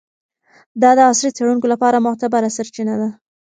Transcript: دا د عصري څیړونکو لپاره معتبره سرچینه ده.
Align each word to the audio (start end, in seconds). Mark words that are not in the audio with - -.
دا 0.81 0.91
د 0.97 0.99
عصري 1.09 1.29
څیړونکو 1.37 1.65
لپاره 1.73 2.03
معتبره 2.05 2.49
سرچینه 2.57 2.95
ده. 3.01 3.09